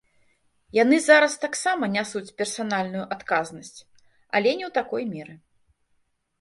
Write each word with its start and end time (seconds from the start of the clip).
Яны 0.83 0.97
зараз 1.07 1.35
таксама 1.43 1.89
нясуць 1.97 2.33
персанальную 2.43 3.05
адказнасць, 3.19 3.79
але 4.35 4.49
не 4.59 4.65
ў 4.71 4.75
такой 4.81 5.03
меры. 5.15 5.41